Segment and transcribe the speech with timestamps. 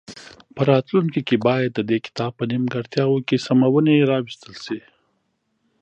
[0.55, 4.79] په راتلونکي کې باید د دې کتاب په نیمګړتیاوو کې سمونې راوستل شي.